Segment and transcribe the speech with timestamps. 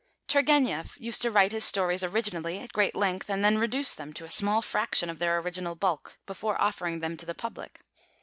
[0.27, 4.25] Turgenev used to write his stories originally at great length, and then reduce them to
[4.25, 7.81] a small fraction of their original bulk, before offering them to the public.